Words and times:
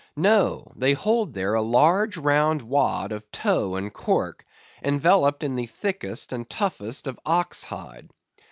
No, 0.17 0.65
they 0.75 0.93
hold 0.93 1.35
there 1.35 1.53
a 1.53 1.61
large, 1.61 2.17
round 2.17 2.63
wad 2.63 3.11
of 3.11 3.29
tow 3.31 3.75
and 3.75 3.93
cork, 3.93 4.43
enveloped 4.83 5.43
in 5.43 5.53
the 5.53 5.67
thickest 5.67 6.33
and 6.33 6.49
toughest 6.49 7.05
of 7.05 7.19
ox 7.23 7.63
hide. 7.65 8.09